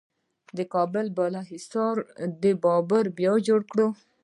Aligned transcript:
د 0.57 0.59
کابل 0.73 1.05
بالا 1.17 1.41
حصار 1.51 1.95
د 2.43 2.45
بابر 2.63 3.03
بیا 3.17 3.33
جوړ 3.47 3.61
کړ 3.71 3.79